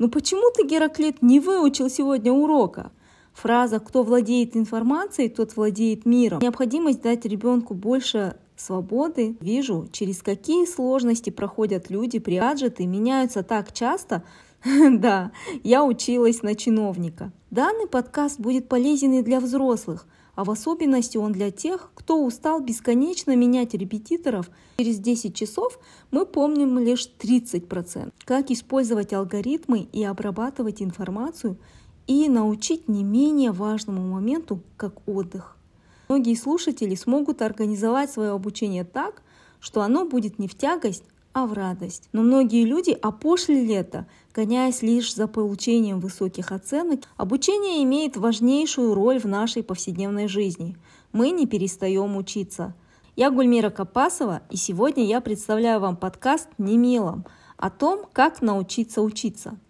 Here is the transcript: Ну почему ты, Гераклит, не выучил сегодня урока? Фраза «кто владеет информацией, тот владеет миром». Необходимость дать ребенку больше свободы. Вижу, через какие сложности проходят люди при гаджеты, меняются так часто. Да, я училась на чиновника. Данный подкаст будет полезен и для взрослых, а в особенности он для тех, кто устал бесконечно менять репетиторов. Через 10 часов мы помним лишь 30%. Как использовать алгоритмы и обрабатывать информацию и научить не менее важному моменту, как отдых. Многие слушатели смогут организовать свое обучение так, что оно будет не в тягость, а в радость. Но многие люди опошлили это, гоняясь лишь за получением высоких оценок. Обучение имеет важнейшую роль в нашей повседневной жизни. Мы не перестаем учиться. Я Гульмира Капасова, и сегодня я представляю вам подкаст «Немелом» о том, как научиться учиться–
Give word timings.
Ну 0.00 0.08
почему 0.08 0.50
ты, 0.50 0.66
Гераклит, 0.66 1.20
не 1.20 1.40
выучил 1.40 1.90
сегодня 1.90 2.32
урока? 2.32 2.90
Фраза 3.34 3.80
«кто 3.80 4.02
владеет 4.02 4.56
информацией, 4.56 5.28
тот 5.28 5.54
владеет 5.56 6.06
миром». 6.06 6.40
Необходимость 6.40 7.02
дать 7.02 7.26
ребенку 7.26 7.74
больше 7.74 8.36
свободы. 8.56 9.36
Вижу, 9.42 9.90
через 9.92 10.22
какие 10.22 10.64
сложности 10.64 11.28
проходят 11.28 11.90
люди 11.90 12.18
при 12.18 12.38
гаджеты, 12.38 12.86
меняются 12.86 13.42
так 13.42 13.74
часто. 13.74 14.22
Да, 14.90 15.32
я 15.62 15.84
училась 15.84 16.42
на 16.42 16.54
чиновника. 16.54 17.32
Данный 17.50 17.86
подкаст 17.86 18.38
будет 18.38 18.68
полезен 18.68 19.12
и 19.14 19.22
для 19.22 19.40
взрослых, 19.40 20.06
а 20.34 20.44
в 20.44 20.50
особенности 20.50 21.16
он 21.16 21.32
для 21.32 21.50
тех, 21.50 21.90
кто 21.94 22.24
устал 22.24 22.60
бесконечно 22.60 23.34
менять 23.34 23.74
репетиторов. 23.74 24.50
Через 24.78 24.98
10 24.98 25.34
часов 25.34 25.78
мы 26.10 26.26
помним 26.26 26.78
лишь 26.78 27.10
30%. 27.18 28.12
Как 28.24 28.50
использовать 28.50 29.12
алгоритмы 29.12 29.88
и 29.92 30.04
обрабатывать 30.04 30.82
информацию 30.82 31.58
и 32.06 32.28
научить 32.28 32.88
не 32.88 33.04
менее 33.04 33.52
важному 33.52 34.02
моменту, 34.02 34.60
как 34.76 35.08
отдых. 35.08 35.56
Многие 36.08 36.34
слушатели 36.34 36.94
смогут 36.96 37.40
организовать 37.40 38.10
свое 38.10 38.30
обучение 38.30 38.84
так, 38.84 39.22
что 39.60 39.82
оно 39.82 40.04
будет 40.04 40.38
не 40.38 40.48
в 40.48 40.56
тягость, 40.56 41.04
а 41.32 41.46
в 41.46 41.52
радость. 41.52 42.08
Но 42.12 42.22
многие 42.22 42.64
люди 42.64 42.90
опошлили 42.90 43.74
это, 43.74 44.06
гоняясь 44.34 44.82
лишь 44.82 45.14
за 45.14 45.28
получением 45.28 46.00
высоких 46.00 46.52
оценок. 46.52 47.00
Обучение 47.16 47.82
имеет 47.84 48.16
важнейшую 48.16 48.94
роль 48.94 49.18
в 49.18 49.26
нашей 49.26 49.62
повседневной 49.62 50.28
жизни. 50.28 50.76
Мы 51.12 51.30
не 51.30 51.46
перестаем 51.46 52.16
учиться. 52.16 52.74
Я 53.16 53.30
Гульмира 53.30 53.70
Капасова, 53.70 54.42
и 54.50 54.56
сегодня 54.56 55.04
я 55.04 55.20
представляю 55.20 55.80
вам 55.80 55.96
подкаст 55.96 56.48
«Немелом» 56.58 57.26
о 57.56 57.70
том, 57.70 58.06
как 58.12 58.40
научиться 58.40 59.02
учиться– 59.02 59.58